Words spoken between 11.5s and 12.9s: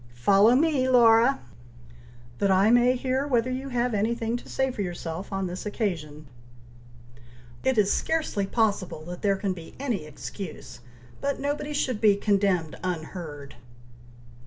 should be condemned